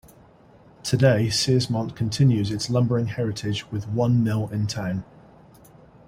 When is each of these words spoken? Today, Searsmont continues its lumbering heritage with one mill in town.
Today, 0.81 1.27
Searsmont 1.27 1.95
continues 1.95 2.49
its 2.49 2.71
lumbering 2.71 3.05
heritage 3.05 3.69
with 3.71 3.87
one 3.87 4.23
mill 4.23 4.49
in 4.51 4.65
town. 4.65 5.03